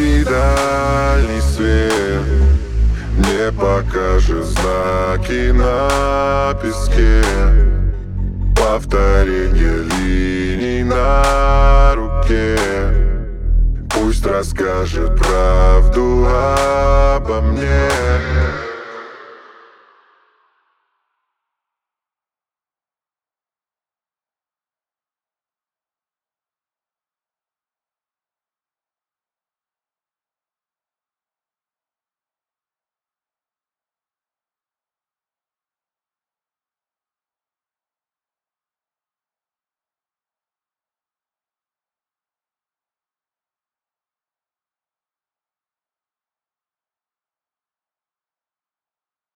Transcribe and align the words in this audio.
и 0.00 0.24
дальний 0.24 1.40
свет 1.40 2.22
Мне 3.18 3.52
покажет 3.52 4.44
знаки 4.44 5.50
на 5.52 6.54
песке. 6.62 7.22
Повторение 8.56 9.84
линий 10.00 10.84
на 10.84 11.94
руке. 11.94 12.58
Пусть 13.90 14.24
расскажет 14.24 15.16
правду 15.16 16.26
обо 16.26 17.40
мне. 17.42 17.90